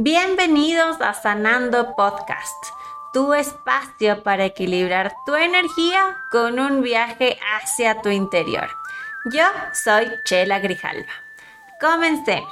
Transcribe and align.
Bienvenidos 0.00 1.00
a 1.00 1.12
Sanando 1.12 1.96
Podcast, 1.96 2.66
tu 3.12 3.34
espacio 3.34 4.22
para 4.22 4.44
equilibrar 4.44 5.12
tu 5.26 5.34
energía 5.34 6.16
con 6.30 6.60
un 6.60 6.82
viaje 6.82 7.36
hacia 7.56 8.00
tu 8.00 8.08
interior. 8.08 8.68
Yo 9.32 9.42
soy 9.72 10.06
Chela 10.24 10.60
Grijalva. 10.60 11.10
Comencemos. 11.80 12.48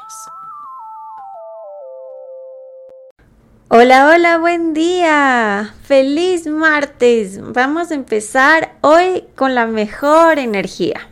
Hola, 3.68 4.10
hola, 4.10 4.38
buen 4.38 4.74
día. 4.74 5.72
Feliz 5.84 6.48
martes. 6.48 7.38
Vamos 7.40 7.92
a 7.92 7.94
empezar 7.94 8.74
hoy 8.80 9.22
con 9.36 9.54
la 9.54 9.68
mejor 9.68 10.40
energía. 10.40 11.08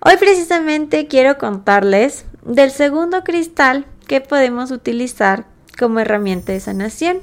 Hoy 0.00 0.16
precisamente 0.16 1.06
quiero 1.06 1.36
contarles 1.36 2.24
del 2.40 2.70
segundo 2.70 3.24
cristal 3.24 3.84
que 4.04 4.20
podemos 4.20 4.70
utilizar 4.70 5.46
como 5.78 6.00
herramienta 6.00 6.52
de 6.52 6.60
sanación. 6.60 7.18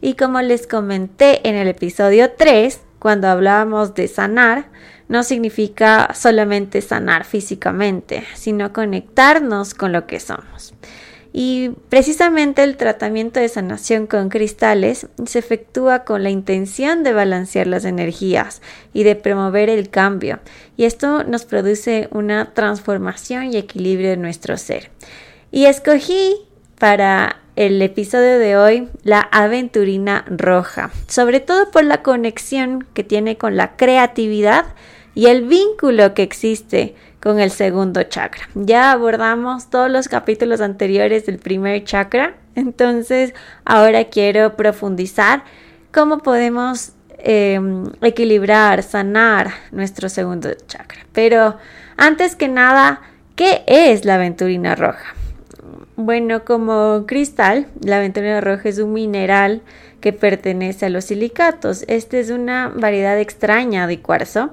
Y 0.00 0.14
como 0.14 0.40
les 0.42 0.66
comenté 0.66 1.48
en 1.48 1.54
el 1.54 1.68
episodio 1.68 2.32
3, 2.32 2.80
cuando 2.98 3.28
hablábamos 3.28 3.94
de 3.94 4.08
sanar, 4.08 4.66
no 5.08 5.22
significa 5.22 6.12
solamente 6.14 6.80
sanar 6.80 7.24
físicamente, 7.24 8.24
sino 8.34 8.72
conectarnos 8.72 9.74
con 9.74 9.92
lo 9.92 10.06
que 10.06 10.20
somos. 10.20 10.74
Y 11.38 11.72
precisamente 11.90 12.62
el 12.62 12.78
tratamiento 12.78 13.40
de 13.40 13.50
sanación 13.50 14.06
con 14.06 14.30
cristales 14.30 15.06
se 15.26 15.38
efectúa 15.38 16.04
con 16.04 16.22
la 16.22 16.30
intención 16.30 17.02
de 17.02 17.12
balancear 17.12 17.66
las 17.66 17.84
energías 17.84 18.62
y 18.94 19.02
de 19.02 19.16
promover 19.16 19.68
el 19.68 19.90
cambio. 19.90 20.40
Y 20.78 20.84
esto 20.84 21.24
nos 21.24 21.44
produce 21.44 22.08
una 22.10 22.54
transformación 22.54 23.52
y 23.52 23.58
equilibrio 23.58 24.08
de 24.08 24.16
nuestro 24.16 24.56
ser. 24.56 24.90
Y 25.56 25.64
escogí 25.64 26.36
para 26.78 27.36
el 27.56 27.80
episodio 27.80 28.38
de 28.38 28.58
hoy 28.58 28.90
la 29.04 29.20
aventurina 29.20 30.26
roja, 30.28 30.90
sobre 31.08 31.40
todo 31.40 31.70
por 31.70 31.82
la 31.82 32.02
conexión 32.02 32.86
que 32.92 33.04
tiene 33.04 33.38
con 33.38 33.56
la 33.56 33.74
creatividad 33.74 34.66
y 35.14 35.28
el 35.28 35.46
vínculo 35.46 36.12
que 36.12 36.24
existe 36.24 36.94
con 37.22 37.40
el 37.40 37.50
segundo 37.50 38.02
chakra. 38.02 38.50
Ya 38.54 38.92
abordamos 38.92 39.70
todos 39.70 39.90
los 39.90 40.08
capítulos 40.08 40.60
anteriores 40.60 41.24
del 41.24 41.38
primer 41.38 41.84
chakra, 41.84 42.34
entonces 42.54 43.32
ahora 43.64 44.04
quiero 44.10 44.56
profundizar 44.56 45.42
cómo 45.90 46.18
podemos 46.18 46.92
em, 47.16 47.86
equilibrar, 48.02 48.82
sanar 48.82 49.52
nuestro 49.72 50.10
segundo 50.10 50.50
chakra. 50.66 51.06
Pero 51.14 51.56
antes 51.96 52.36
que 52.36 52.48
nada, 52.48 53.00
¿qué 53.36 53.64
es 53.66 54.04
la 54.04 54.16
aventurina 54.16 54.74
roja? 54.74 55.14
Bueno, 55.96 56.44
como 56.44 57.04
cristal, 57.06 57.68
la 57.82 57.96
aventurina 57.96 58.42
roja 58.42 58.68
es 58.68 58.78
un 58.78 58.92
mineral 58.92 59.62
que 60.02 60.12
pertenece 60.12 60.84
a 60.84 60.90
los 60.90 61.06
silicatos. 61.06 61.86
Esta 61.88 62.18
es 62.18 62.28
una 62.28 62.68
variedad 62.68 63.18
extraña 63.18 63.86
de 63.86 64.00
cuarzo, 64.00 64.50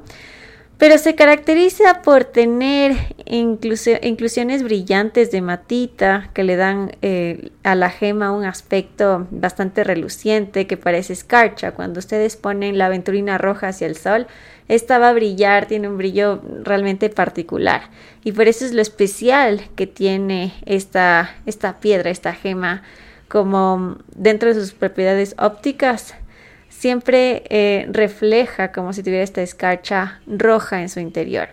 pero 0.77 0.97
se 0.97 1.15
caracteriza 1.15 2.01
por 2.01 2.23
tener 2.23 2.95
inclusiones 3.25 4.63
brillantes 4.63 5.31
de 5.31 5.41
matita 5.41 6.29
que 6.33 6.45
le 6.45 6.55
dan 6.55 6.95
eh, 7.01 7.51
a 7.63 7.75
la 7.75 7.89
gema 7.89 8.31
un 8.31 8.45
aspecto 8.45 9.27
bastante 9.29 9.83
reluciente 9.83 10.65
que 10.65 10.77
parece 10.77 11.11
escarcha. 11.11 11.73
Cuando 11.73 11.99
ustedes 11.99 12.37
ponen 12.37 12.77
la 12.77 12.85
aventurina 12.85 13.37
roja 13.37 13.67
hacia 13.67 13.87
el 13.87 13.97
sol, 13.97 14.27
esta 14.67 14.97
va 14.97 15.09
a 15.09 15.13
brillar, 15.13 15.65
tiene 15.65 15.87
un 15.87 15.97
brillo 15.97 16.41
realmente 16.63 17.09
particular. 17.09 17.89
Y 18.23 18.31
por 18.31 18.47
eso 18.47 18.65
es 18.65 18.73
lo 18.73 18.81
especial 18.81 19.61
que 19.75 19.87
tiene 19.87 20.53
esta, 20.65 21.35
esta 21.45 21.79
piedra, 21.79 22.09
esta 22.09 22.33
gema, 22.33 22.83
como 23.27 23.97
dentro 24.15 24.53
de 24.53 24.59
sus 24.59 24.73
propiedades 24.73 25.35
ópticas, 25.37 26.15
siempre 26.69 27.43
eh, 27.49 27.87
refleja 27.89 28.71
como 28.71 28.93
si 28.93 29.03
tuviera 29.03 29.23
esta 29.23 29.41
escarcha 29.41 30.21
roja 30.27 30.81
en 30.81 30.89
su 30.89 30.99
interior. 30.99 31.49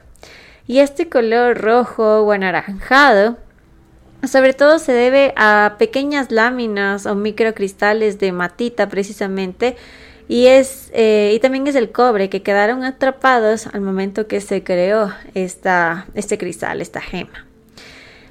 Y 0.66 0.78
este 0.78 1.08
color 1.08 1.58
rojo 1.58 2.22
o 2.22 2.32
anaranjado 2.32 3.36
sobre 4.28 4.52
todo 4.52 4.78
se 4.78 4.92
debe 4.92 5.32
a 5.36 5.76
pequeñas 5.78 6.30
láminas 6.30 7.06
o 7.06 7.14
microcristales 7.14 8.18
de 8.18 8.32
matita 8.32 8.88
precisamente 8.88 9.76
y, 10.30 10.46
es, 10.46 10.92
eh, 10.94 11.32
y 11.34 11.40
también 11.40 11.66
es 11.66 11.74
el 11.74 11.90
cobre 11.90 12.28
que 12.28 12.40
quedaron 12.40 12.84
atrapados 12.84 13.66
al 13.66 13.80
momento 13.80 14.28
que 14.28 14.40
se 14.40 14.62
creó 14.62 15.10
esta, 15.34 16.06
este 16.14 16.38
cristal, 16.38 16.80
esta 16.80 17.00
gema. 17.00 17.48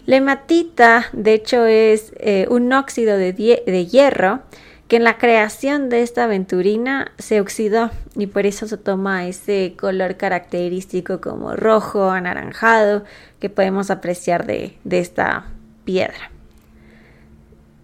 La 0.05 0.15
hematita, 0.15 1.07
de 1.11 1.33
hecho, 1.33 1.65
es 1.65 2.13
eh, 2.15 2.47
un 2.49 2.71
óxido 2.71 3.17
de, 3.17 3.33
de 3.33 3.85
hierro 3.85 4.39
que 4.87 4.95
en 4.95 5.03
la 5.03 5.17
creación 5.17 5.89
de 5.89 6.01
esta 6.01 6.23
aventurina 6.23 7.11
se 7.17 7.41
oxidó 7.41 7.91
y 8.16 8.27
por 8.27 8.45
eso 8.45 8.66
se 8.66 8.77
toma 8.77 9.27
ese 9.27 9.75
color 9.77 10.16
característico 10.16 11.19
como 11.19 11.57
rojo, 11.57 12.11
anaranjado 12.11 13.03
que 13.41 13.49
podemos 13.49 13.91
apreciar 13.91 14.45
de, 14.45 14.77
de 14.85 14.99
esta 14.99 15.47
piedra. 15.83 16.31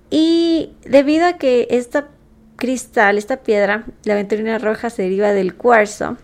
Y 0.10 0.72
debido 0.86 1.26
a 1.26 1.34
que 1.34 1.68
esta 1.70 2.08
cristal, 2.56 3.18
esta 3.18 3.38
piedra, 3.38 3.86
la 4.04 4.14
aventurina 4.14 4.58
roja 4.58 4.90
se 4.90 5.04
deriva 5.04 5.32
del 5.34 5.56
cuarzo. 5.56 6.18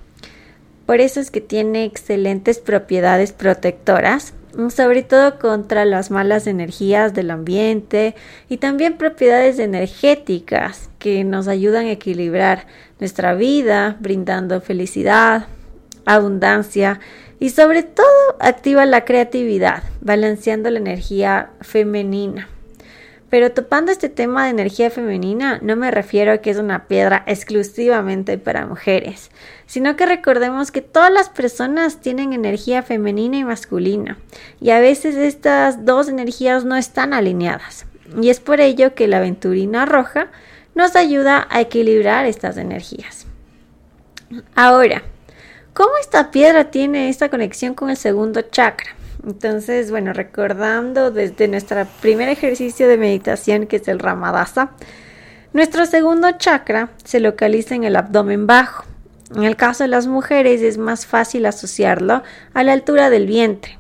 Por 0.86 1.00
eso 1.00 1.20
es 1.20 1.32
que 1.32 1.42
tiene 1.42 1.86
excelentes 1.86 2.60
propiedades 2.60 3.32
protectoras, 3.32 4.34
sobre 4.70 5.04
todo 5.04 5.40
contra 5.40 5.86
las 5.86 6.12
malas 6.12 6.48
energías 6.48 7.14
del 7.14 7.32
ambiente 7.32 8.16
y 8.50 8.58
también 8.58 8.98
propiedades 8.98 9.60
energéticas 9.60 10.90
que 11.00 11.24
nos 11.24 11.48
ayudan 11.48 11.86
a 11.86 11.92
equilibrar 11.92 12.68
nuestra 13.00 13.34
vida, 13.34 13.96
brindando 14.00 14.60
felicidad, 14.60 15.48
abundancia 16.06 17.00
y 17.40 17.50
sobre 17.50 17.84
todo 17.84 18.06
activa 18.40 18.86
la 18.86 19.06
creatividad, 19.06 19.84
balanceando 20.02 20.70
la 20.70 20.80
energía 20.80 21.52
femenina. 21.62 22.50
Pero 23.32 23.54
topando 23.54 23.94
este 23.94 24.10
tema 24.10 24.44
de 24.44 24.52
energía 24.52 24.92
femenina, 24.92 25.58
no 25.62 25.78
me 25.78 25.90
refiero 25.90 26.34
a 26.34 26.40
que 26.40 26.50
es 26.50 26.58
una 26.58 26.88
piedra 26.88 27.24
exclusivamente 27.26 28.38
para 28.38 28.68
mujeres, 28.68 29.32
sino 29.66 29.96
que 29.96 30.06
recordemos 30.06 30.70
que 30.70 30.82
todas 30.82 31.12
las 31.14 31.30
personas 31.30 32.02
tienen 32.02 32.34
energía 32.34 32.84
femenina 32.84 33.38
y 33.38 33.46
masculina, 33.46 34.18
y 34.60 34.72
a 34.72 34.82
veces 34.82 35.16
estas 35.16 35.86
dos 35.86 36.10
energías 36.10 36.66
no 36.66 36.76
están 36.76 37.14
alineadas. 37.14 37.86
Y 38.22 38.30
es 38.30 38.42
por 38.42 38.60
ello 38.60 38.96
que 38.96 39.08
la 39.08 39.20
aventurina 39.20 39.86
roja 39.86 40.28
nos 40.76 40.98
ayuda 40.98 41.48
a 41.50 41.62
equilibrar 41.62 42.26
estas 42.26 42.58
energías. 42.58 43.28
Ahora, 44.56 45.04
¿cómo 45.74 45.92
esta 46.02 46.32
piedra 46.32 46.70
tiene 46.70 47.08
esta 47.08 47.30
conexión 47.30 47.76
con 47.76 47.90
el 47.90 47.96
segundo 47.96 48.42
chakra? 48.42 48.94
Entonces, 49.26 49.92
bueno, 49.92 50.14
recordando 50.14 51.12
desde 51.12 51.48
nuestro 51.48 51.86
primer 52.02 52.30
ejercicio 52.30 52.88
de 52.88 52.98
meditación, 52.98 53.68
que 53.68 53.76
es 53.78 53.88
el 53.88 54.00
Ramadasa, 54.00 54.72
nuestro 55.54 55.86
segundo 55.86 56.32
chakra 56.38 56.90
se 57.04 57.20
localiza 57.20 57.76
en 57.76 57.84
el 57.84 57.96
abdomen 57.96 58.48
bajo. 58.48 58.86
En 59.36 59.44
el 59.44 59.56
caso 59.56 59.84
de 59.84 59.90
las 59.90 60.08
mujeres 60.08 60.62
es 60.62 60.78
más 60.78 61.06
fácil 61.06 61.46
asociarlo 61.46 62.24
a 62.54 62.64
la 62.64 62.74
altura 62.74 63.10
del 63.10 63.28
vientre. 63.28 63.78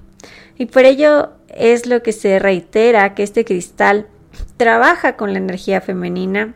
Y 0.57 0.68
por 0.68 0.85
ello 0.85 1.31
es 1.47 1.85
lo 1.88 2.03
que 2.03 2.12
se 2.12 2.40
reitera 2.40 3.16
que 3.16 3.23
este 3.23 3.46
cristal 3.46 4.08
trabaja 4.58 5.18
con 5.18 5.34
la 5.34 5.40
energía 5.40 5.81
femenina. 5.81 6.53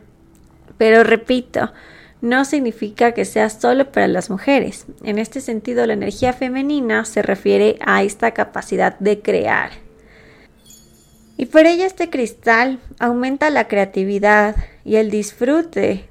Pero 0.78 1.02
repito, 1.02 1.72
no 2.26 2.44
significa 2.44 3.12
que 3.12 3.24
sea 3.24 3.48
solo 3.48 3.90
para 3.90 4.08
las 4.08 4.30
mujeres. 4.30 4.86
En 5.02 5.18
este 5.18 5.40
sentido, 5.40 5.86
la 5.86 5.94
energía 5.94 6.32
femenina 6.32 7.04
se 7.04 7.22
refiere 7.22 7.78
a 7.84 8.02
esta 8.02 8.32
capacidad 8.32 8.98
de 8.98 9.20
crear. 9.20 9.70
Y 11.36 11.46
por 11.46 11.66
ello 11.66 11.84
este 11.84 12.10
cristal 12.10 12.78
aumenta 12.98 13.50
la 13.50 13.68
creatividad 13.68 14.56
y 14.84 14.96
el 14.96 15.10
disfrute 15.10 16.08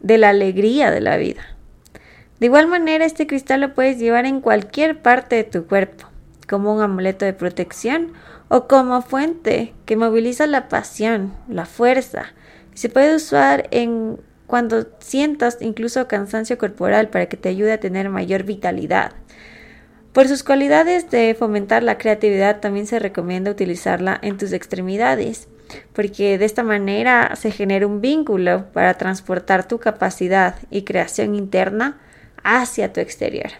de 0.00 0.18
la 0.18 0.30
alegría 0.30 0.90
de 0.90 1.00
la 1.00 1.16
vida. 1.16 1.42
De 2.40 2.46
igual 2.46 2.66
manera, 2.66 3.04
este 3.04 3.26
cristal 3.26 3.60
lo 3.60 3.74
puedes 3.74 3.98
llevar 3.98 4.26
en 4.26 4.40
cualquier 4.40 5.02
parte 5.02 5.36
de 5.36 5.44
tu 5.44 5.66
cuerpo, 5.66 6.06
como 6.48 6.74
un 6.74 6.80
amuleto 6.80 7.24
de 7.26 7.34
protección 7.34 8.12
o 8.48 8.66
como 8.66 9.02
fuente 9.02 9.74
que 9.84 9.96
moviliza 9.96 10.46
la 10.46 10.68
pasión, 10.68 11.34
la 11.48 11.66
fuerza. 11.66 12.32
Se 12.74 12.88
puede 12.88 13.14
usar 13.14 13.68
en 13.70 14.18
cuando 14.50 14.88
sientas 14.98 15.58
incluso 15.60 16.08
cansancio 16.08 16.58
corporal 16.58 17.08
para 17.08 17.26
que 17.26 17.36
te 17.36 17.48
ayude 17.48 17.72
a 17.72 17.80
tener 17.80 18.10
mayor 18.10 18.42
vitalidad. 18.42 19.12
Por 20.12 20.26
sus 20.26 20.42
cualidades 20.42 21.08
de 21.08 21.36
fomentar 21.38 21.84
la 21.84 21.96
creatividad 21.96 22.58
también 22.58 22.88
se 22.88 22.98
recomienda 22.98 23.52
utilizarla 23.52 24.18
en 24.20 24.38
tus 24.38 24.52
extremidades, 24.52 25.46
porque 25.92 26.36
de 26.36 26.44
esta 26.44 26.64
manera 26.64 27.36
se 27.36 27.52
genera 27.52 27.86
un 27.86 28.00
vínculo 28.00 28.66
para 28.72 28.94
transportar 28.94 29.68
tu 29.68 29.78
capacidad 29.78 30.56
y 30.68 30.82
creación 30.82 31.36
interna 31.36 32.00
hacia 32.42 32.92
tu 32.92 33.00
exterior. 33.00 33.52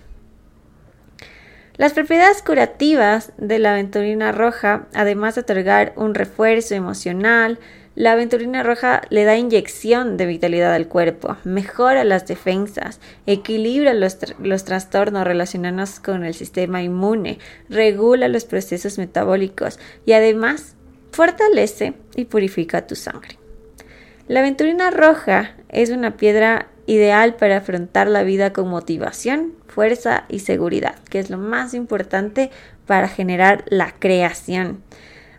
Las 1.77 1.93
propiedades 1.93 2.43
curativas 2.43 3.33
de 3.39 3.59
la 3.59 3.71
aventurina 3.71 4.33
roja, 4.33 4.89
además 4.93 5.37
de 5.37 5.43
otorgar 5.43 5.93
un 5.97 6.15
refuerzo 6.15 6.75
emocional, 6.75 7.59
La 7.97 8.13
aventurina 8.13 8.63
roja 8.63 9.03
le 9.11 9.25
da 9.25 9.37
inyección 9.37 10.17
de 10.17 10.27
vitalidad 10.27 10.73
al 10.73 10.87
cuerpo, 10.87 11.37
mejora 11.43 12.05
las 12.05 12.27
defensas, 12.27 13.01
equilibra 13.27 13.95
los, 13.95 14.17
los, 14.39 14.65
trastornos 14.65 15.25
relacionados 15.25 15.99
con 15.99 16.25
el 16.25 16.35
sistema 16.35 16.83
inmune, 16.83 17.39
regula 17.69 18.29
los 18.29 18.45
procesos 18.45 18.97
metabólicos 18.97 19.81
y 20.07 20.13
además 20.13 20.77
fortalece 21.11 21.95
y 22.15 22.27
purifica 22.27 22.87
tu 22.87 22.95
sangre. 22.95 23.39
La 24.29 24.41
aventurina 24.41 24.93
roja 24.93 25.57
es 25.69 25.91
una 25.91 26.17
piedra 26.17 26.69
ideal 26.87 27.35
para 27.35 27.59
afrontar 27.59 28.07
la 28.07 28.23
vida 28.23 28.53
con 28.53 28.69
motivación, 28.69 29.55
fuerza 29.67 30.25
y 30.29 30.41
seguridad, 30.41 30.95
que 31.09 31.19
es 31.19 31.31
lo 31.31 31.39
más 31.39 31.75
importante 31.75 32.51
para 32.87 33.09
generar 33.09 33.65
la 33.69 33.93
creación. 33.99 34.83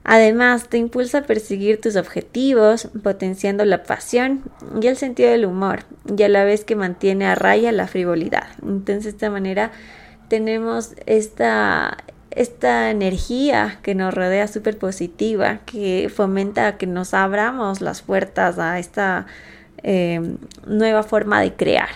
Además, 0.03 0.67
te 0.67 0.77
impulsa 0.77 1.19
a 1.19 1.23
perseguir 1.23 1.79
tus 1.79 1.95
objetivos, 1.95 2.89
potenciando 3.03 3.65
la 3.65 3.83
pasión 3.83 4.41
y 4.81 4.87
el 4.87 4.97
sentido 4.97 5.29
del 5.29 5.45
humor, 5.45 5.83
y 6.17 6.23
a 6.23 6.29
la 6.29 6.43
vez 6.43 6.65
que 6.65 6.75
mantiene 6.75 7.27
a 7.27 7.35
raya 7.35 7.71
la 7.71 7.87
frivolidad. 7.87 8.47
Entonces, 8.63 9.03
de 9.03 9.09
esta 9.11 9.29
manera 9.29 9.71
tenemos 10.27 10.93
esta, 11.05 11.97
esta 12.31 12.89
energía 12.89 13.79
que 13.83 13.93
nos 13.93 14.13
rodea 14.13 14.47
súper 14.47 14.79
positiva, 14.79 15.59
que 15.65 16.11
fomenta 16.13 16.77
que 16.77 16.87
nos 16.87 17.13
abramos 17.13 17.81
las 17.81 18.01
puertas 18.01 18.57
a 18.57 18.79
esta 18.79 19.27
eh, 19.83 20.35
nueva 20.65 21.03
forma 21.03 21.41
de 21.41 21.53
crear. 21.53 21.89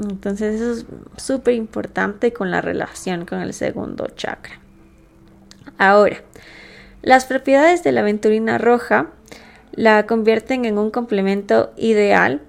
Entonces, 0.00 0.60
eso 0.60 0.72
es 0.72 0.86
súper 1.20 1.54
importante 1.54 2.32
con 2.32 2.52
la 2.52 2.60
relación 2.60 3.26
con 3.26 3.40
el 3.40 3.52
segundo 3.52 4.06
chakra. 4.14 4.60
Ahora, 5.76 6.18
las 7.02 7.26
propiedades 7.26 7.84
de 7.84 7.92
la 7.92 8.00
aventurina 8.00 8.58
roja 8.58 9.10
la 9.72 10.06
convierten 10.06 10.64
en 10.64 10.78
un 10.78 10.90
complemento 10.90 11.72
ideal 11.76 12.42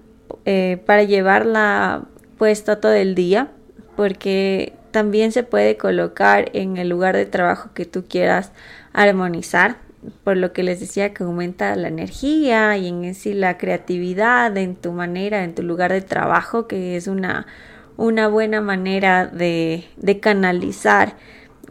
eh, 0.45 0.81
para 0.85 1.03
llevarla 1.03 2.05
puesta 2.37 2.79
todo 2.79 2.93
el 2.93 3.13
día, 3.13 3.51
porque 3.95 4.73
también 4.91 5.31
se 5.31 5.43
puede 5.43 5.77
colocar 5.77 6.49
en 6.53 6.77
el 6.77 6.89
lugar 6.89 7.15
de 7.15 7.25
trabajo 7.25 7.69
que 7.73 7.85
tú 7.85 8.05
quieras 8.07 8.51
armonizar, 8.93 9.77
por 10.23 10.37
lo 10.37 10.53
que 10.53 10.63
les 10.63 10.79
decía 10.79 11.13
que 11.13 11.23
aumenta 11.23 11.75
la 11.75 11.89
energía 11.89 12.77
y 12.77 12.87
en 12.87 13.13
sí 13.13 13.33
la 13.33 13.57
creatividad 13.57 14.55
en 14.57 14.75
tu 14.75 14.93
manera, 14.93 15.43
en 15.43 15.53
tu 15.53 15.61
lugar 15.61 15.91
de 15.91 16.01
trabajo, 16.01 16.67
que 16.67 16.95
es 16.95 17.07
una, 17.07 17.45
una 17.97 18.27
buena 18.27 18.61
manera 18.61 19.27
de, 19.27 19.85
de 19.97 20.19
canalizar 20.19 21.15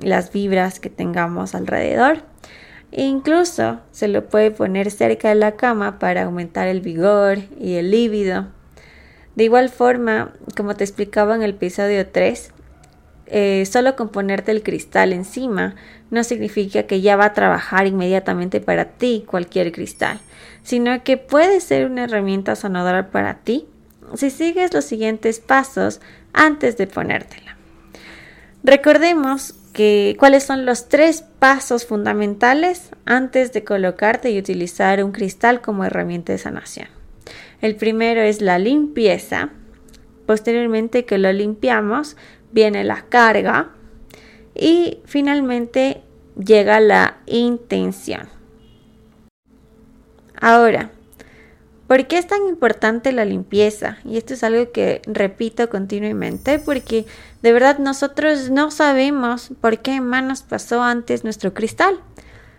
las 0.01 0.31
vibras 0.31 0.79
que 0.79 0.91
tengamos 0.91 1.55
alrededor. 1.55 2.28
Incluso 2.91 3.81
se 3.91 4.09
lo 4.09 4.29
puede 4.29 4.51
poner 4.51 4.91
cerca 4.91 5.29
de 5.29 5.35
la 5.35 5.57
cama 5.57 5.99
para 5.99 6.23
aumentar 6.25 6.69
el 6.69 6.81
vigor 6.81 7.39
y 7.61 7.75
el 7.75 7.91
líbido. 7.91 8.47
De 9.37 9.45
igual 9.45 9.69
forma, 9.69 10.33
como 10.57 10.75
te 10.75 10.85
explicaba 10.85 11.35
en 11.35 11.43
el 11.43 11.51
episodio 11.51 12.07
3, 12.09 12.53
eh, 13.31 13.67
solo 13.71 13.95
con 13.95 14.09
ponerte 14.09 14.53
el 14.53 14.63
cristal 14.63 15.13
encima 15.13 15.75
no 16.11 16.25
significa 16.25 16.85
que 16.85 17.03
ya 17.03 17.17
va 17.17 17.27
a 17.27 17.35
trabajar 17.35 17.87
inmediatamente 17.87 18.61
para 18.61 18.87
ti 18.87 19.25
cualquier 19.27 19.71
cristal, 19.71 20.19
sino 20.63 21.05
que 21.05 21.19
puede 21.19 21.61
ser 21.61 21.85
una 21.85 22.05
herramienta 22.05 22.57
sanadora 22.57 23.11
para 23.11 23.35
ti 23.35 23.67
si 24.15 24.31
sigues 24.31 24.73
los 24.73 24.87
siguientes 24.87 25.41
pasos 25.41 26.01
antes 26.33 26.79
de 26.79 26.87
ponértela. 26.87 27.59
Recordemos 28.65 29.55
cuáles 30.19 30.45
son 30.45 30.67
los 30.67 30.89
tres 30.89 31.23
pasos 31.39 31.87
fundamentales 31.87 32.91
antes 33.05 33.53
de 33.53 33.65
colocarte 33.65 34.31
y 34.31 34.39
utilizar 34.39 35.03
un 35.05 35.13
cristal 35.13 35.61
como 35.61 35.85
herramienta 35.85 36.33
de 36.33 36.39
sanación. 36.39 36.89
El 37.61 37.77
primero 37.77 38.21
es 38.21 38.41
la 38.41 38.59
limpieza. 38.59 39.51
Posteriormente 40.27 41.05
que 41.05 41.19
lo 41.19 41.33
limpiamos, 41.33 42.17
viene 42.53 42.85
la 42.85 43.03
carga. 43.09 43.71
Y 44.55 45.01
finalmente 45.05 46.03
llega 46.37 46.81
la 46.81 47.19
intención. 47.27 48.29
Ahora, 50.41 50.91
¿Por 51.89 52.07
qué 52.07 52.19
es 52.19 52.27
tan 52.27 52.47
importante 52.47 53.13
la 53.13 53.25
limpieza? 53.25 53.97
Y 54.05 54.19
esto 54.19 54.35
es 54.35 54.45
algo 54.45 54.73
que 54.73 55.01
repito 55.07 55.71
continuamente 55.71 56.59
porque 56.59 57.07
de 57.41 57.53
verdad 57.53 57.79
nosotros 57.79 58.51
no 58.51 58.71
sabemos 58.71 59.49
por 59.63 59.79
qué 59.79 60.03
manos 60.03 60.43
pasó 60.43 60.83
antes 60.83 61.25
nuestro 61.25 61.55
cristal. 61.55 61.99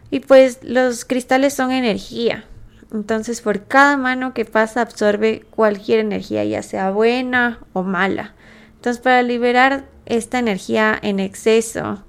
Y 0.10 0.22
pues 0.22 0.64
los 0.64 1.06
cristales 1.06 1.54
son 1.54 1.72
energía. 1.72 2.46
Entonces 2.92 3.42
por 3.42 3.66
cada 3.66 3.98
mano 3.98 4.34
que 4.34 4.46
pasa 4.46 4.82
absorbe 4.82 5.46
cualquier 5.52 6.00
energía, 6.00 6.44
ya 6.44 6.64
sea 6.64 6.90
buena 6.90 7.60
o 7.74 7.84
mala. 7.84 8.34
Entonces 8.78 9.00
para 9.00 9.22
liberar 9.22 9.86
esta 10.08 10.40
energía 10.40 10.98
en 11.00 11.20
exceso 11.20 12.04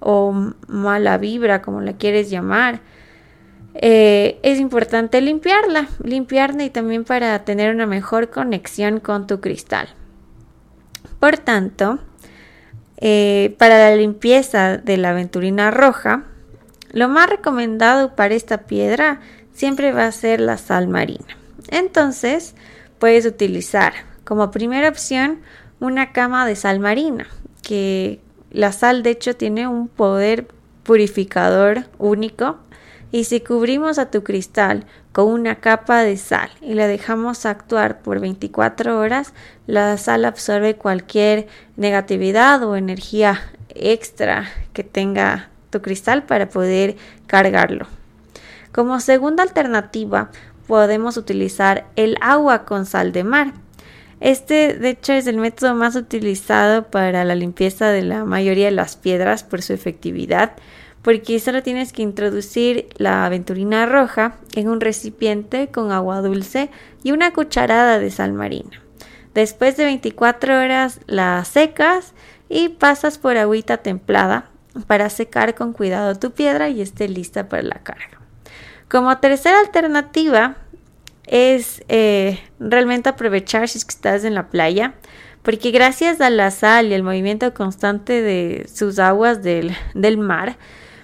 o 0.00 0.32
mala 0.68 1.18
vibra, 1.18 1.60
como 1.60 1.82
la 1.82 1.92
quieres 1.98 2.30
llamar, 2.30 2.80
eh, 3.74 4.38
es 4.42 4.60
importante 4.60 5.20
limpiarla, 5.20 5.88
limpiarla 6.02 6.64
y 6.64 6.70
también 6.70 7.04
para 7.04 7.44
tener 7.44 7.74
una 7.74 7.86
mejor 7.86 8.30
conexión 8.30 9.00
con 9.00 9.26
tu 9.26 9.40
cristal. 9.40 9.88
Por 11.18 11.38
tanto, 11.38 11.98
eh, 12.98 13.54
para 13.58 13.78
la 13.90 13.96
limpieza 13.96 14.76
de 14.76 14.96
la 14.96 15.10
aventurina 15.10 15.70
roja, 15.70 16.24
lo 16.92 17.08
más 17.08 17.30
recomendado 17.30 18.14
para 18.14 18.34
esta 18.34 18.58
piedra 18.66 19.20
siempre 19.52 19.92
va 19.92 20.06
a 20.06 20.12
ser 20.12 20.40
la 20.40 20.58
sal 20.58 20.88
marina. 20.88 21.36
Entonces, 21.68 22.54
puedes 22.98 23.24
utilizar 23.24 23.94
como 24.24 24.50
primera 24.50 24.88
opción 24.88 25.40
una 25.80 26.12
cama 26.12 26.46
de 26.46 26.56
sal 26.56 26.78
marina, 26.78 27.26
que 27.62 28.20
la 28.50 28.72
sal 28.72 29.02
de 29.02 29.10
hecho 29.10 29.34
tiene 29.34 29.66
un 29.66 29.88
poder 29.88 30.46
purificador 30.82 31.86
único 31.98 32.58
y 33.12 33.24
si 33.24 33.40
cubrimos 33.40 33.98
a 33.98 34.10
tu 34.10 34.24
cristal 34.24 34.86
con 35.12 35.26
una 35.26 35.56
capa 35.56 36.02
de 36.02 36.16
sal 36.16 36.50
y 36.62 36.72
la 36.72 36.86
dejamos 36.86 37.44
actuar 37.44 38.00
por 38.00 38.18
24 38.20 38.98
horas, 38.98 39.34
la 39.66 39.98
sal 39.98 40.24
absorbe 40.24 40.76
cualquier 40.76 41.46
negatividad 41.76 42.62
o 42.64 42.74
energía 42.74 43.52
extra 43.68 44.48
que 44.72 44.82
tenga 44.82 45.50
tu 45.68 45.82
cristal 45.82 46.24
para 46.24 46.48
poder 46.48 46.96
cargarlo. 47.26 47.86
Como 48.72 48.98
segunda 49.00 49.42
alternativa, 49.42 50.30
podemos 50.66 51.18
utilizar 51.18 51.84
el 51.96 52.16
agua 52.22 52.64
con 52.64 52.86
sal 52.86 53.12
de 53.12 53.24
mar. 53.24 53.52
Este, 54.20 54.72
de 54.74 54.90
hecho, 54.90 55.12
es 55.12 55.26
el 55.26 55.36
método 55.36 55.74
más 55.74 55.96
utilizado 55.96 56.84
para 56.84 57.24
la 57.24 57.34
limpieza 57.34 57.90
de 57.90 58.02
la 58.02 58.24
mayoría 58.24 58.66
de 58.66 58.70
las 58.70 58.96
piedras 58.96 59.44
por 59.44 59.60
su 59.60 59.74
efectividad 59.74 60.52
porque 61.02 61.40
solo 61.40 61.62
tienes 61.62 61.92
que 61.92 62.02
introducir 62.02 62.88
la 62.96 63.26
aventurina 63.26 63.86
roja 63.86 64.36
en 64.54 64.68
un 64.68 64.80
recipiente 64.80 65.68
con 65.68 65.90
agua 65.92 66.22
dulce 66.22 66.70
y 67.02 67.12
una 67.12 67.32
cucharada 67.32 67.98
de 67.98 68.10
sal 68.10 68.32
marina. 68.32 68.82
Después 69.34 69.76
de 69.76 69.84
24 69.84 70.58
horas 70.58 71.00
la 71.06 71.44
secas 71.44 72.14
y 72.48 72.68
pasas 72.68 73.18
por 73.18 73.36
agüita 73.36 73.78
templada 73.78 74.50
para 74.86 75.10
secar 75.10 75.54
con 75.54 75.72
cuidado 75.72 76.18
tu 76.18 76.32
piedra 76.32 76.68
y 76.68 76.80
esté 76.80 77.08
lista 77.08 77.48
para 77.48 77.62
la 77.62 77.82
carga. 77.82 78.20
Como 78.88 79.16
tercera 79.18 79.58
alternativa 79.60 80.56
es 81.26 81.82
eh, 81.88 82.40
realmente 82.60 83.08
aprovechar 83.08 83.68
si 83.68 83.78
es 83.78 83.84
que 83.84 83.94
estás 83.94 84.24
en 84.24 84.34
la 84.34 84.48
playa, 84.48 84.94
porque 85.42 85.70
gracias 85.70 86.20
a 86.20 86.30
la 86.30 86.50
sal 86.50 86.88
y 86.88 86.94
el 86.94 87.02
movimiento 87.02 87.52
constante 87.54 88.20
de 88.20 88.66
sus 88.72 88.98
aguas 88.98 89.42
del, 89.42 89.74
del 89.94 90.18
mar, 90.18 90.56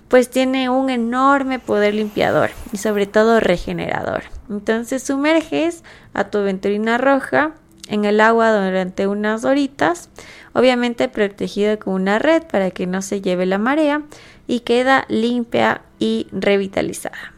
pues 0.09 0.31
tiene 0.31 0.71
un 0.71 0.91
enorme 0.91 1.59
poder 1.59 1.95
limpiador 1.95 2.51
y 2.73 2.79
sobre 2.79 3.07
todo 3.07 3.41
regenerador. 3.41 4.25
Entonces 4.51 5.03
sumerges 5.03 5.85
a 6.15 6.25
tu 6.25 6.43
venturina 6.43 6.99
roja 6.99 7.53
en 7.89 8.05
el 8.05 8.21
agua 8.21 8.53
durante 8.53 9.07
unas 9.07 9.45
horitas, 9.45 10.09
obviamente 10.53 11.09
protegido 11.09 11.79
con 11.79 11.95
una 11.95 12.19
red 12.19 12.43
para 12.45 12.71
que 12.71 12.87
no 12.87 13.03
se 13.03 13.21
lleve 13.21 13.47
la 13.47 13.59
marea 13.59 14.03
y 14.47 14.61
queda 14.61 15.05
limpia 15.09 15.83
y 15.99 16.27
revitalizada. 16.33 17.35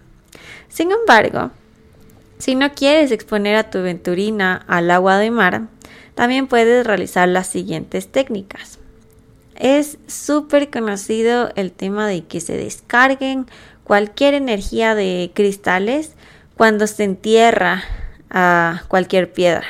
Sin 0.69 0.93
embargo, 0.93 1.51
si 2.39 2.55
no 2.55 2.73
quieres 2.73 3.11
exponer 3.11 3.57
a 3.57 3.71
tu 3.71 3.83
venturina 3.83 4.65
al 4.67 4.91
agua 4.91 5.19
de 5.19 5.31
mar, 5.31 5.63
también 6.15 6.47
puedes 6.47 6.87
realizar 6.87 7.29
las 7.29 7.47
siguientes 7.47 8.11
técnicas. 8.11 8.80
Es 9.61 9.99
súper 10.07 10.71
conocido 10.71 11.51
el 11.55 11.71
tema 11.71 12.09
de 12.09 12.25
que 12.25 12.41
se 12.41 12.57
descarguen 12.57 13.45
cualquier 13.85 14.33
energía 14.33 14.95
de 14.95 15.33
cristales 15.35 16.15
cuando 16.57 16.87
se 16.87 17.05
entierra 17.05 17.83
a 18.31 18.85
cualquier 18.89 19.31
piedra. 19.31 19.67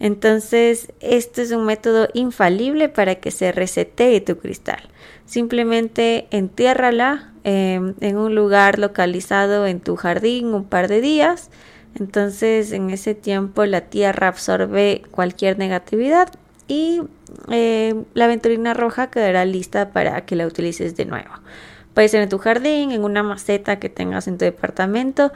Entonces, 0.00 0.94
este 1.00 1.42
es 1.42 1.50
un 1.52 1.66
método 1.66 2.08
infalible 2.14 2.88
para 2.88 3.16
que 3.16 3.30
se 3.30 3.52
resetee 3.52 4.22
tu 4.22 4.38
cristal. 4.38 4.88
Simplemente 5.26 6.26
entiérrala 6.30 7.34
em, 7.44 7.92
en 8.00 8.16
un 8.16 8.34
lugar 8.34 8.78
localizado 8.78 9.66
en 9.66 9.80
tu 9.80 9.96
jardín 9.96 10.54
un 10.54 10.64
par 10.64 10.88
de 10.88 11.02
días. 11.02 11.50
Entonces, 11.96 12.72
en 12.72 12.88
ese 12.88 13.14
tiempo 13.14 13.66
la 13.66 13.82
tierra 13.82 14.28
absorbe 14.28 15.02
cualquier 15.10 15.58
negatividad 15.58 16.30
y 16.68 17.02
em, 17.48 18.04
la 18.14 18.24
aventurina 18.24 18.74
roja 18.74 19.10
quedará 19.10 19.44
lista 19.44 19.90
para 19.90 20.24
que 20.24 20.36
la 20.36 20.46
utilices 20.46 20.96
de 20.96 21.04
nuevo. 21.04 21.30
Puede 21.94 22.08
ser 22.08 22.22
en 22.22 22.28
tu 22.28 22.38
jardín, 22.38 22.92
en 22.92 23.04
una 23.04 23.22
maceta 23.22 23.78
que 23.78 23.88
tengas 23.88 24.28
en 24.28 24.38
tu 24.38 24.44
departamento 24.44 25.32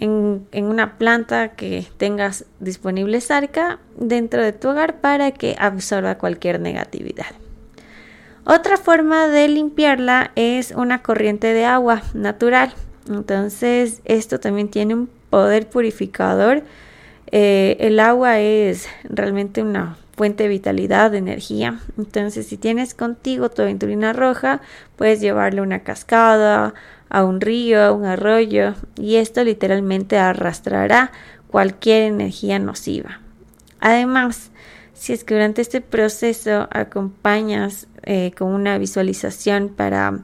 en, 0.00 0.64
una 0.64 0.98
planta 0.98 1.48
que 1.48 1.86
tengas 1.96 2.46
disponible 2.58 3.20
cerca 3.20 3.78
dentro 3.96 4.42
de 4.42 4.52
tu 4.52 4.70
hogar 4.70 5.00
para 5.00 5.32
que 5.32 5.56
absorba 5.58 6.18
cualquier 6.18 6.60
negatividad. 6.60 7.26
Otra 8.44 8.78
forma 8.78 9.28
de 9.28 9.48
limpiarla 9.48 10.32
es 10.34 10.72
una 10.72 11.02
corriente 11.02 11.48
de 11.48 11.66
agua 11.66 12.02
natural. 12.14 12.72
Entonces 13.08 14.00
esto 14.06 14.40
también 14.40 14.70
tiene 14.70 14.94
un 14.94 15.10
poder 15.28 15.68
purificador. 15.68 16.62
Eh, 17.30 17.76
el 17.80 18.00
agua 18.00 18.40
es 18.40 18.88
realmente 19.04 19.62
una 19.62 19.98
fuente 20.20 20.42
de 20.42 20.50
vitalidad, 20.50 21.10
de 21.10 21.16
energía. 21.16 21.80
Entonces 21.96 22.46
si 22.46 22.58
tienes 22.58 22.92
contigo 22.92 23.48
tu 23.48 23.62
aventurina 23.62 24.12
roja, 24.12 24.60
puedes 24.96 25.18
llevarle 25.18 25.62
una 25.62 25.78
cascada, 25.82 26.74
a 27.08 27.24
un 27.24 27.40
río, 27.40 27.82
a 27.82 27.92
un 27.92 28.04
arroyo, 28.04 28.74
y 28.96 29.16
esto 29.16 29.42
literalmente 29.42 30.18
arrastrará 30.18 31.10
cualquier 31.46 32.02
energía 32.02 32.58
nociva. 32.58 33.20
Además, 33.80 34.50
si 34.92 35.14
es 35.14 35.24
que 35.24 35.32
durante 35.32 35.62
este 35.62 35.80
proceso 35.80 36.68
acompañas 36.70 37.88
eh, 38.02 38.32
con 38.36 38.48
una 38.48 38.76
visualización 38.76 39.70
para 39.70 40.18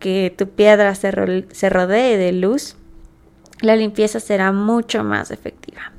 que 0.00 0.34
tu 0.36 0.50
piedra 0.50 0.94
se, 0.94 1.46
se 1.50 1.70
rodee 1.70 2.18
de 2.18 2.32
luz, 2.32 2.76
la 3.62 3.74
limpieza 3.74 4.20
será 4.20 4.52
mucho 4.52 5.02
más 5.02 5.30
efectiva. 5.30 5.92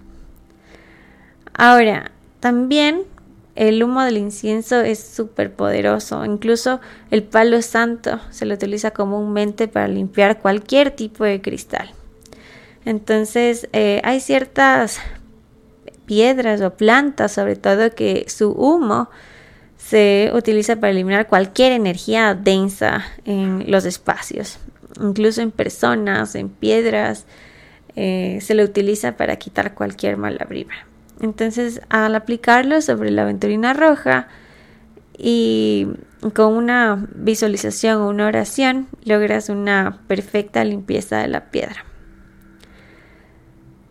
Ahora, 1.55 2.11
también 2.39 3.05
el 3.67 3.83
humo 3.83 4.01
del 4.01 4.17
incienso 4.17 4.81
es 4.81 4.97
súper 4.99 5.53
poderoso. 5.53 6.25
Incluso 6.25 6.81
el 7.11 7.21
palo 7.21 7.61
santo 7.61 8.19
se 8.31 8.47
lo 8.47 8.55
utiliza 8.55 8.89
comúnmente 8.89 9.67
para 9.67 9.87
limpiar 9.87 10.39
cualquier 10.39 10.89
tipo 10.89 11.25
de 11.25 11.41
cristal. 11.41 11.91
Entonces 12.85 13.69
eh, 13.71 14.01
hay 14.03 14.19
ciertas 14.19 14.99
piedras 16.07 16.59
o 16.61 16.71
plantas, 16.71 17.33
sobre 17.33 17.55
todo, 17.55 17.93
que 17.93 18.25
su 18.29 18.49
humo 18.49 19.11
se 19.77 20.31
utiliza 20.33 20.77
para 20.77 20.89
eliminar 20.89 21.27
cualquier 21.27 21.71
energía 21.71 22.33
densa 22.33 23.05
en 23.25 23.69
los 23.69 23.85
espacios, 23.85 24.57
incluso 24.99 25.39
en 25.39 25.51
personas, 25.51 26.33
en 26.33 26.49
piedras, 26.49 27.27
eh, 27.95 28.39
se 28.41 28.55
lo 28.55 28.63
utiliza 28.63 29.17
para 29.17 29.35
quitar 29.35 29.75
cualquier 29.75 30.17
mala 30.17 30.45
vibra. 30.49 30.87
Entonces, 31.21 31.81
al 31.89 32.15
aplicarlo 32.15 32.81
sobre 32.81 33.11
la 33.11 33.21
aventurina 33.21 33.73
roja 33.73 34.27
y 35.17 35.87
con 36.33 36.53
una 36.53 37.07
visualización 37.13 38.01
o 38.01 38.09
una 38.09 38.25
oración, 38.25 38.87
logras 39.03 39.49
una 39.49 39.99
perfecta 40.07 40.63
limpieza 40.63 41.19
de 41.19 41.27
la 41.27 41.51
piedra. 41.51 41.85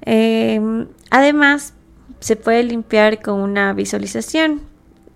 Em, 0.02 0.88
además, 1.10 1.74
se 2.18 2.34
puede 2.34 2.64
limpiar 2.64 3.22
con 3.22 3.40
una 3.40 3.72
visualización. 3.74 4.62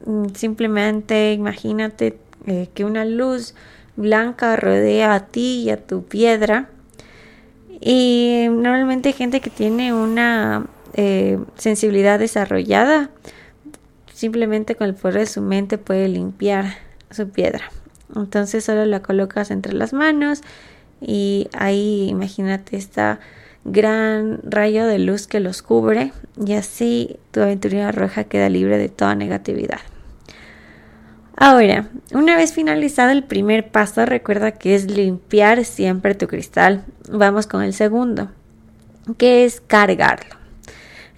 Mm, 0.07 0.27
simplemente 0.35 1.33
imagínate 1.33 2.19
eh, 2.47 2.69
que 2.75 2.85
una 2.85 3.05
luz 3.05 3.55
blanca 3.97 4.55
rodea 4.55 5.15
a 5.15 5.27
ti 5.27 5.63
y 5.65 5.71
a 5.71 5.85
tu 5.85 6.05
piedra. 6.05 6.69
Y 7.81 8.47
normalmente 8.51 9.09
hay 9.09 9.15
gente 9.15 9.41
que 9.41 9.51
tiene 9.51 9.93
una 9.93 10.67
eh, 10.95 11.39
sensibilidad 11.57 12.19
desarrollada, 12.19 13.11
simplemente 14.13 14.77
con 14.77 14.89
el 14.89 14.95
poder 14.95 15.19
de 15.19 15.27
su 15.27 15.43
mente 15.43 15.79
puede 15.79 16.09
limpiar 16.09 16.77
su 17.11 17.29
piedra. 17.29 17.71
Entonces 18.15 18.65
solo 18.65 18.85
la 18.85 19.03
colocas 19.03 19.51
entre 19.51 19.73
las 19.73 19.93
manos 19.93 20.43
y 21.01 21.49
ahí 21.53 22.07
imagínate 22.09 22.77
esta 22.77 23.21
gran 23.65 24.41
rayo 24.45 24.87
de 24.87 24.99
luz 24.99 25.27
que 25.27 25.41
los 25.41 25.63
cubre 25.63 26.13
y 26.45 26.53
así 26.53 27.17
tu 27.31 27.41
aventurina 27.41 27.93
roja 27.93 28.25
queda 28.25 28.49
libre 28.49 28.79
de 28.79 28.89
toda 28.89 29.15
negatividad. 29.15 29.81
Ahora, 31.37 31.89
una 32.13 32.37
vez 32.37 32.53
finalizado 32.53 33.11
el 33.11 33.25
primer 33.25 33.69
paso, 33.71 34.07
recuerda 34.07 34.53
que 34.53 34.77
es 34.77 34.89
limpiar 34.89 35.65
siempre 35.65 36.15
tu 36.15 36.29
cristal. 36.29 36.85
Vamos 37.11 37.49
con 37.49 37.63
el 37.63 37.75
segundo, 37.75 38.31
que 39.19 39.45
es 39.45 39.61
cargarlo. 39.61 40.44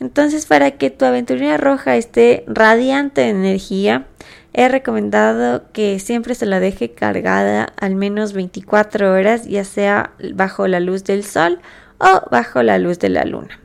Entonces, 0.00 0.46
para 0.46 0.72
que 0.72 0.90
tu 0.90 1.04
aventurina 1.04 1.56
roja 1.56 1.96
esté 1.96 2.44
radiante 2.46 3.22
de 3.22 3.30
energía, 3.30 4.06
he 4.52 4.68
recomendado 4.68 5.64
que 5.72 5.98
siempre 5.98 6.34
se 6.34 6.46
la 6.46 6.60
deje 6.60 6.92
cargada 6.92 7.72
al 7.78 7.94
menos 7.94 8.32
24 8.32 9.12
horas, 9.12 9.46
ya 9.46 9.64
sea 9.64 10.12
bajo 10.34 10.66
la 10.66 10.80
luz 10.80 11.04
del 11.04 11.24
sol 11.24 11.60
o 11.98 12.22
bajo 12.30 12.62
la 12.62 12.78
luz 12.78 12.98
de 12.98 13.08
la 13.08 13.24
luna. 13.24 13.60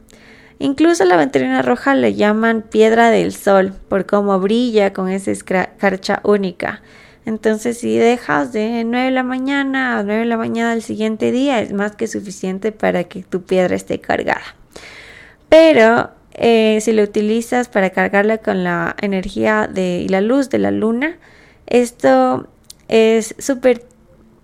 Incluso 0.60 1.06
la 1.06 1.16
aventurina 1.16 1.62
roja 1.64 1.96
le 1.96 2.14
llaman 2.14 2.62
piedra 2.62 3.10
del 3.10 3.34
sol 3.34 3.74
por 3.90 4.06
cómo 4.06 4.40
brilla 4.40 4.94
con 4.94 5.10
esa 5.10 5.32
escarcha 5.32 6.22
única. 6.24 6.82
Entonces, 7.26 7.80
si 7.80 7.98
dejas 7.98 8.54
de 8.54 8.84
9 8.86 9.06
de 9.06 9.12
la 9.12 9.24
mañana 9.24 9.98
a 9.98 10.04
9 10.04 10.20
de 10.20 10.26
la 10.26 10.38
mañana 10.38 10.72
del 10.72 10.84
siguiente 10.84 11.32
día, 11.32 11.62
es 11.62 11.74
más 11.74 11.96
que 11.96 12.08
suficiente 12.08 12.72
para 12.72 13.06
que 13.06 13.24
tu 13.24 13.42
piedra 13.42 13.76
esté 13.76 14.00
cargada. 14.00 14.56
Pero 15.50 16.12
eh, 16.34 16.80
si 16.82 16.94
lo 16.94 17.04
utilizas 17.04 17.68
para 17.68 17.90
cargarla 17.90 18.38
con 18.40 18.64
la 18.64 18.96
energía 19.02 19.70
de, 19.72 20.00
y 20.00 20.08
la 20.08 20.22
luz 20.22 20.50
de 20.50 20.60
la 20.60 20.72
luna, 20.72 21.18
esto 21.68 22.48
es 22.88 23.36
súper 23.38 23.86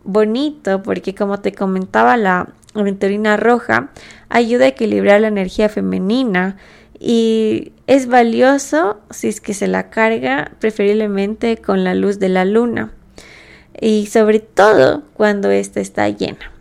bonito 0.03 0.83
porque 0.83 1.13
como 1.13 1.39
te 1.39 1.53
comentaba 1.53 2.17
la 2.17 2.49
aventurina 2.73 3.37
roja 3.37 3.89
ayuda 4.29 4.65
a 4.65 4.69
equilibrar 4.69 5.21
la 5.21 5.27
energía 5.27 5.69
femenina 5.69 6.57
y 6.99 7.73
es 7.85 8.07
valioso 8.07 8.99
si 9.09 9.27
es 9.27 9.41
que 9.41 9.53
se 9.53 9.67
la 9.67 9.89
carga 9.89 10.51
preferiblemente 10.59 11.57
con 11.57 11.83
la 11.83 11.93
luz 11.93 12.19
de 12.19 12.29
la 12.29 12.45
luna 12.45 12.91
y 13.79 14.07
sobre 14.07 14.39
todo 14.39 15.03
cuando 15.13 15.51
ésta 15.51 15.79
está 15.79 16.09
llena. 16.09 16.56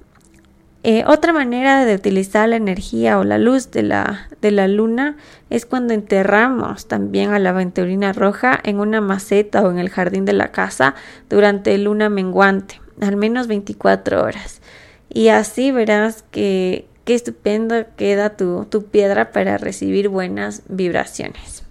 Eh, 0.89 1.03
otra 1.05 1.33
manera 1.33 1.85
de 1.85 1.97
utilizar 1.97 2.49
la 2.49 2.55
energía 2.55 3.19
o 3.19 3.25
la 3.25 3.39
luz 3.39 3.73
de 3.73 3.83
la, 3.83 4.29
de 4.41 4.53
la 4.53 4.69
luna 4.69 5.17
es 5.51 5.67
cuando 5.67 5.95
enterramos 5.95 6.87
también 6.87 7.33
a 7.33 7.41
la 7.41 7.51
aventurina 7.51 8.13
roja 8.13 8.61
en 8.63 8.79
una 8.79 9.01
maceta 9.01 9.63
o 9.63 9.73
en 9.73 9.81
el 9.81 9.91
jardín 9.91 10.25
de 10.27 10.33
la 10.33 10.53
casa 10.53 10.95
durante 11.29 11.77
luna 11.77 12.09
menguante, 12.09 12.81
al 13.01 13.17
menos 13.17 13.49
24 13.49 14.23
horas. 14.23 14.63
Y 15.09 15.27
así 15.27 15.73
verás 15.73 16.23
que 16.31 16.87
qué 17.05 17.17
estupendo 17.17 17.75
queda 17.97 18.37
tu, 18.37 18.67
tu 18.67 18.85
piedra 18.85 19.33
para 19.33 19.59
recibir 19.59 20.09
buenas 20.09 20.63
vibraciones. 20.69 21.66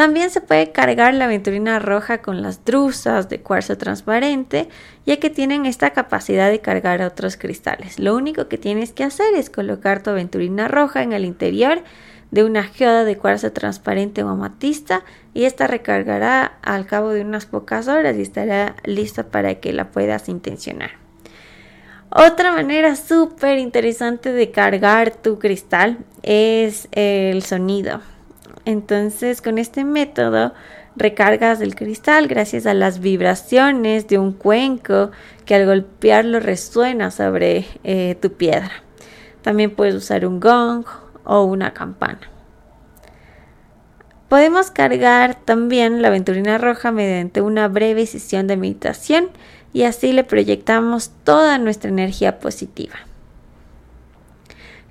También 0.00 0.30
se 0.30 0.40
puede 0.40 0.72
cargar 0.72 1.12
la 1.12 1.26
aventurina 1.26 1.78
roja 1.78 2.22
con 2.22 2.40
las 2.40 2.64
drusas 2.64 3.28
de 3.28 3.42
cuarzo 3.42 3.76
transparente, 3.76 4.66
ya 5.04 5.18
que 5.18 5.28
tienen 5.28 5.66
esta 5.66 5.90
capacidad 5.90 6.48
de 6.50 6.60
cargar 6.60 7.02
otros 7.02 7.36
cristales. 7.36 7.98
Lo 7.98 8.16
único 8.16 8.48
que 8.48 8.56
tienes 8.56 8.94
que 8.94 9.04
hacer 9.04 9.34
es 9.34 9.50
colocar 9.50 10.02
tu 10.02 10.08
aventurina 10.08 10.68
roja 10.68 11.02
en 11.02 11.12
el 11.12 11.26
interior 11.26 11.82
de 12.30 12.44
una 12.44 12.62
geoda 12.62 13.04
de 13.04 13.18
cuarzo 13.18 13.52
transparente 13.52 14.22
o 14.22 14.30
amatista 14.30 15.04
y 15.34 15.44
esta 15.44 15.66
recargará 15.66 16.54
al 16.62 16.86
cabo 16.86 17.10
de 17.10 17.20
unas 17.20 17.44
pocas 17.44 17.86
horas 17.86 18.16
y 18.16 18.22
estará 18.22 18.76
lista 18.84 19.24
para 19.24 19.56
que 19.56 19.74
la 19.74 19.90
puedas 19.90 20.30
intencionar. 20.30 20.92
Otra 22.08 22.52
manera 22.52 22.96
súper 22.96 23.58
interesante 23.58 24.32
de 24.32 24.50
cargar 24.50 25.10
tu 25.10 25.38
cristal 25.38 25.98
es 26.22 26.88
el 26.92 27.42
sonido. 27.42 28.00
Entonces, 28.64 29.42
con 29.42 29.58
este 29.58 29.84
método 29.84 30.52
recargas 30.96 31.60
el 31.60 31.74
cristal 31.74 32.28
gracias 32.28 32.66
a 32.66 32.74
las 32.74 33.00
vibraciones 33.00 34.08
de 34.08 34.18
un 34.18 34.32
cuenco 34.32 35.10
que 35.44 35.54
al 35.54 35.66
golpearlo 35.66 36.40
resuena 36.40 37.10
sobre 37.10 37.66
eh, 37.84 38.16
tu 38.20 38.32
piedra. 38.32 38.70
También 39.42 39.70
puedes 39.70 39.94
usar 39.94 40.26
un 40.26 40.40
gong 40.40 40.84
o 41.24 41.44
una 41.44 41.72
campana. 41.72 42.20
Podemos 44.28 44.70
cargar 44.70 45.34
también 45.44 46.02
la 46.02 46.08
aventurina 46.08 46.56
roja 46.58 46.92
mediante 46.92 47.40
una 47.40 47.66
breve 47.66 48.06
sesión 48.06 48.46
de 48.46 48.56
meditación 48.56 49.28
y 49.72 49.82
así 49.82 50.12
le 50.12 50.22
proyectamos 50.22 51.10
toda 51.24 51.58
nuestra 51.58 51.90
energía 51.90 52.38
positiva. 52.38 52.94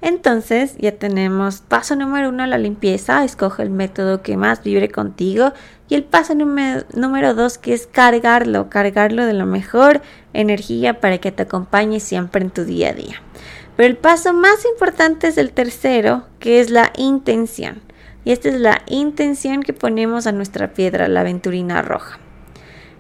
Entonces 0.02 0.76
ya 0.78 0.94
tenemos 0.94 1.62
paso 1.62 1.96
número 1.96 2.30
uno, 2.30 2.46
la 2.46 2.58
limpieza. 2.58 3.24
Escoge 3.24 3.64
el 3.64 3.70
método 3.70 4.22
que 4.22 4.38
más 4.38 4.64
vibre 4.64 4.90
contigo. 4.90 5.54
Y 5.90 5.96
el 5.96 6.04
paso 6.04 6.36
número, 6.36 6.86
número 6.94 7.34
dos, 7.34 7.58
que 7.58 7.74
es 7.74 7.88
cargarlo, 7.88 8.70
cargarlo 8.70 9.26
de 9.26 9.34
la 9.34 9.46
mejor 9.46 10.02
energía 10.34 11.02
para 11.02 11.18
que 11.18 11.32
te 11.32 11.44
acompañe 11.44 12.00
siempre 12.00 12.44
en 12.44 12.52
tu 12.52 12.64
día 12.64 12.90
a 12.90 12.94
día. 12.94 13.22
Pero 13.76 13.88
el 13.88 13.98
paso 13.98 14.34
más 14.34 14.66
importante 14.66 15.28
es 15.28 15.38
el 15.38 15.52
tercero, 15.52 16.28
que 16.40 16.60
es 16.60 16.70
la 16.70 16.92
intención. 16.98 17.82
Y 18.26 18.32
esta 18.32 18.50
es 18.50 18.60
la 18.60 18.82
intención 18.88 19.64
que 19.64 19.74
ponemos 19.74 20.28
a 20.28 20.32
nuestra 20.32 20.74
piedra, 20.74 21.08
la 21.08 21.22
aventurina 21.22 21.82
roja. 21.82 22.20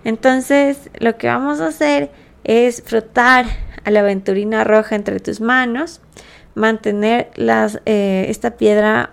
Entonces, 0.03 0.89
lo 0.99 1.17
que 1.17 1.27
vamos 1.27 1.59
a 1.59 1.67
hacer 1.67 2.11
es 2.43 2.81
frotar 2.81 3.45
a 3.83 3.91
la 3.91 3.99
aventurina 3.99 4.63
roja 4.63 4.95
entre 4.95 5.19
tus 5.19 5.41
manos, 5.41 6.01
mantener 6.59 7.31
eh, 7.85 8.25
esta 8.29 8.51
piedra 8.51 9.11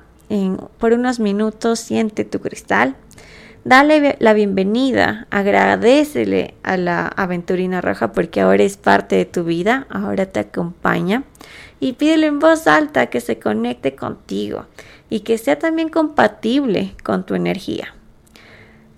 por 0.79 0.93
unos 0.93 1.21
minutos, 1.21 1.79
siente 1.79 2.25
tu 2.25 2.41
cristal, 2.41 2.97
dale 3.65 4.17
la 4.19 4.33
bienvenida, 4.33 5.29
agradecele 5.31 6.55
a 6.65 6.77
la 6.77 7.07
aventurina 7.07 7.81
roja 7.81 8.13
porque 8.13 8.41
ahora 8.41 8.65
es 8.65 8.77
parte 8.77 9.17
de 9.17 9.25
tu 9.25 9.45
vida, 9.45 9.87
ahora 9.89 10.27
te 10.27 10.41
acompaña 10.41 11.23
y 11.79 11.93
pídele 11.93 12.27
en 12.27 12.41
voz 12.41 12.67
alta 12.67 13.07
que 13.07 13.21
se 13.21 13.39
conecte 13.39 13.95
contigo 13.95 14.67
y 15.09 15.21
que 15.21 15.39
sea 15.39 15.59
también 15.59 15.89
compatible 15.89 16.95
con 17.05 17.25
tu 17.25 17.37
energía. 17.37 17.95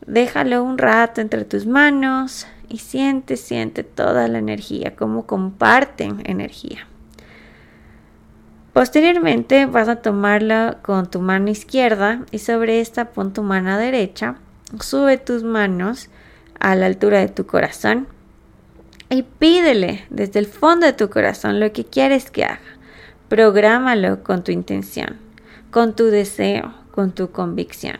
Déjalo 0.06 0.64
un 0.64 0.78
rato 0.78 1.20
entre 1.20 1.44
tus 1.44 1.66
manos 1.66 2.46
y 2.70 2.78
siente, 2.78 3.36
siente 3.36 3.84
toda 3.84 4.26
la 4.28 4.38
energía, 4.38 4.96
cómo 4.96 5.26
comparten 5.26 6.22
energía. 6.24 6.87
Posteriormente 8.78 9.66
vas 9.66 9.88
a 9.88 9.96
tomarla 9.96 10.78
con 10.82 11.10
tu 11.10 11.20
mano 11.20 11.50
izquierda 11.50 12.24
y 12.30 12.38
sobre 12.38 12.80
esta 12.80 13.06
pon 13.06 13.32
tu 13.32 13.42
mano 13.42 13.76
derecha. 13.76 14.36
Sube 14.78 15.18
tus 15.18 15.42
manos 15.42 16.10
a 16.60 16.76
la 16.76 16.86
altura 16.86 17.18
de 17.18 17.26
tu 17.26 17.44
corazón 17.44 18.06
y 19.10 19.24
pídele 19.24 20.04
desde 20.10 20.38
el 20.38 20.46
fondo 20.46 20.86
de 20.86 20.92
tu 20.92 21.10
corazón 21.10 21.58
lo 21.58 21.72
que 21.72 21.86
quieres 21.86 22.30
que 22.30 22.44
haga. 22.44 22.60
Prográmalo 23.28 24.22
con 24.22 24.44
tu 24.44 24.52
intención, 24.52 25.16
con 25.72 25.96
tu 25.96 26.04
deseo, 26.04 26.72
con 26.92 27.10
tu 27.10 27.32
convicción. 27.32 27.96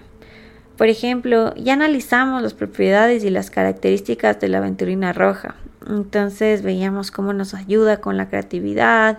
Por 0.77 0.87
ejemplo, 0.87 1.57
ya 1.57 1.73
analizamos 1.73 2.41
las 2.41 2.55
propiedades 2.55 3.25
y 3.25 3.31
las 3.31 3.51
características 3.51 4.39
de 4.39 4.47
la 4.47 4.59
aventurina 4.59 5.13
roja. 5.13 5.57
Entonces 5.89 6.63
veíamos 6.63 7.11
cómo 7.11 7.33
nos 7.33 7.55
ayuda 7.55 8.01
con 8.01 8.17
la 8.17 8.29
creatividad, 8.29 9.19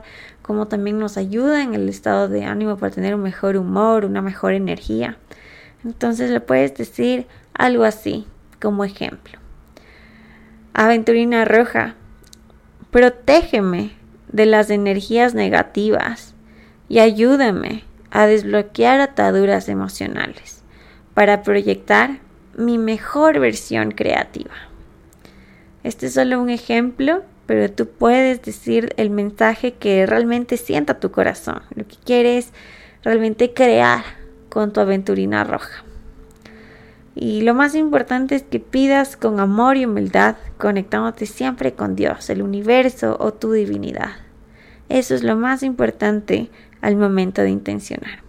cómo 0.50 0.68
también 0.68 0.98
nos 0.98 1.16
ayuda 1.16 1.62
en 1.62 1.76
el 1.76 1.88
estado 1.90 2.28
de 2.28 2.44
ánimo 2.44 2.76
para 2.76 2.92
tener 2.92 3.14
un 3.14 3.22
mejor 3.22 3.56
humor, 3.56 4.04
una 4.04 4.24
mejor 4.24 4.54
energía. 4.54 5.20
Entonces 5.86 6.32
le 6.32 6.40
puedes 6.40 6.74
decir 6.74 7.28
algo 7.54 7.84
así 7.84 8.26
como 8.60 8.84
ejemplo. 8.84 9.38
Aventurina 10.74 11.46
roja, 11.46 11.94
protégeme 12.90 13.92
de 14.32 14.48
las 14.48 14.72
energías 14.72 15.36
negativas 15.36 16.34
y 16.88 16.98
ayúdame 16.98 17.84
a 18.10 18.26
desbloquear 18.26 19.02
ataduras 19.02 19.70
emocionales 19.70 20.64
para 21.14 21.44
proyectar 21.44 22.22
mi 22.58 22.80
mejor 22.80 23.40
versión 23.40 23.92
creativa. 23.92 24.56
Este 25.84 26.08
es 26.08 26.16
solo 26.16 26.42
un 26.42 26.50
ejemplo, 26.50 27.22
pero 27.50 27.72
tú 27.72 27.88
puedes 27.88 28.44
decir 28.44 28.94
el 28.98 29.10
mensaje 29.10 29.74
que 29.74 30.06
realmente 30.06 30.56
sienta 30.56 31.00
tu 31.00 31.10
corazón, 31.10 31.64
lo 31.74 31.84
que 31.88 31.96
quieres 32.06 32.52
realmente 33.02 33.56
crear 33.56 34.04
con 34.50 34.72
tu 34.72 34.82
aventurina 34.82 35.44
roja. 35.44 35.84
Y 37.16 37.42
lo 37.42 37.56
más 37.56 37.74
importante 37.74 38.36
es 38.36 38.44
que 38.44 38.60
pidas 38.60 39.18
con 39.18 39.40
amor 39.40 39.78
y 39.78 39.86
humildad, 39.88 40.36
conectándote 40.60 41.26
siempre 41.26 41.74
con 41.74 41.96
Dios, 41.96 42.30
el 42.30 42.44
universo 42.44 43.18
o 43.20 43.34
tu 43.34 43.52
divinidad. 43.52 44.12
Eso 44.88 45.16
es 45.16 45.24
lo 45.24 45.36
más 45.36 45.64
importante 45.64 46.52
al 46.82 46.98
momento 46.98 47.42
de 47.42 47.50
intencionar. 47.50 48.20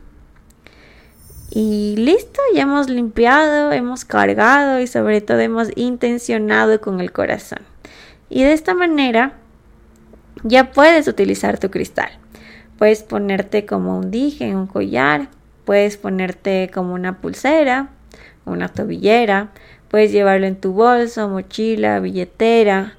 Y 1.51 1.95
listo, 1.99 2.41
ya 2.55 2.63
hemos 2.63 2.89
limpiado, 2.89 3.71
hemos 3.73 4.07
cargado 4.07 4.81
y 4.81 4.87
sobre 4.87 5.21
todo 5.21 5.41
hemos 5.41 5.69
intencionado 5.77 6.81
con 6.81 7.03
el 7.03 7.13
corazón. 7.13 7.59
Y 8.31 8.45
de 8.45 8.53
esta 8.53 8.75
manera 8.75 9.35
ya 10.45 10.71
puedes 10.71 11.09
utilizar 11.09 11.59
tu 11.59 11.71
cristal. 11.71 12.11
Puedes 12.79 13.03
ponerte 13.03 13.67
como 13.67 13.99
un 13.99 14.11
dije, 14.11 14.57
un 14.57 14.67
collar, 14.67 15.29
puedes 15.65 15.99
ponerte 15.99 16.71
como 16.73 16.95
una 16.95 17.21
pulsera, 17.21 17.91
una 18.47 18.69
tobillera, 18.69 19.51
puedes 19.89 20.13
llevarlo 20.13 20.47
en 20.47 20.57
tu 20.57 20.73
bolso, 20.73 21.29
mochila, 21.29 22.01
billetera, 22.01 22.97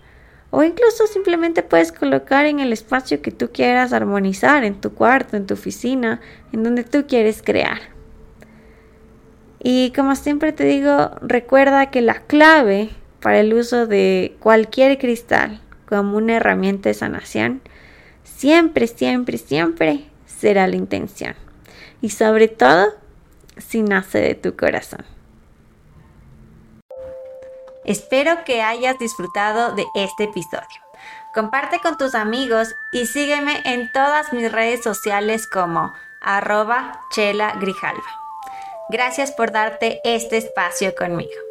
o 0.51 0.63
incluso 0.63 1.07
simplemente 1.07 1.63
puedes 1.63 1.91
colocar 1.91 2.45
en 2.45 2.59
el 2.59 2.73
espacio 2.73 3.21
que 3.21 3.31
tú 3.31 3.49
quieras 3.53 3.93
armonizar, 3.93 4.65
en 4.65 4.79
tu 4.79 4.93
cuarto, 4.93 5.37
en 5.37 5.47
tu 5.47 5.53
oficina, 5.53 6.19
en 6.51 6.63
donde 6.63 6.83
tú 6.83 7.05
quieres 7.07 7.41
crear. 7.41 7.79
Y 9.63 9.93
como 9.95 10.15
siempre 10.15 10.51
te 10.51 10.65
digo, 10.65 11.11
recuerda 11.21 11.89
que 11.89 12.01
la 12.01 12.15
clave 12.15 12.89
para 13.21 13.39
el 13.39 13.53
uso 13.53 13.87
de 13.87 14.35
cualquier 14.39 14.97
cristal 14.97 15.61
como 15.87 16.17
una 16.17 16.37
herramienta 16.37 16.89
de 16.89 16.95
sanación, 16.95 17.61
siempre, 18.23 18.87
siempre, 18.87 19.37
siempre 19.37 20.05
será 20.25 20.67
la 20.67 20.75
intención. 20.75 21.35
Y 22.01 22.09
sobre 22.09 22.47
todo, 22.47 22.87
si 23.57 23.83
nace 23.83 24.19
de 24.19 24.35
tu 24.35 24.55
corazón. 24.55 25.05
Espero 27.85 28.43
que 28.43 28.61
hayas 28.61 28.97
disfrutado 28.99 29.75
de 29.75 29.85
este 29.95 30.25
episodio. 30.25 30.81
Comparte 31.33 31.79
con 31.79 31.97
tus 31.97 32.15
amigos 32.15 32.73
y 32.91 33.05
sígueme 33.05 33.61
en 33.65 33.91
todas 33.91 34.33
mis 34.33 34.51
redes 34.51 34.83
sociales 34.83 35.47
como 35.47 35.93
arroba 36.21 36.99
chela 37.11 37.53
grijalva. 37.59 38.03
Gracias 38.89 39.31
por 39.31 39.51
darte 39.51 39.99
este 40.03 40.37
espacio 40.37 40.93
conmigo. 40.95 41.50